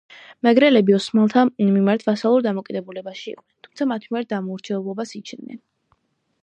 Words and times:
მეგრელები 0.45 0.95
ოსმალთა 0.97 1.43
მიმართ 1.65 2.05
ვასალურ 2.07 2.47
დამოკიდებულებაში 2.47 3.29
იყვნენ, 3.35 3.63
თუმცა 3.67 3.89
მათ 3.93 4.09
მიმართ 4.09 4.31
დაუმორჩილებლობას 4.35 5.17
იჩენდნენ. 5.23 5.63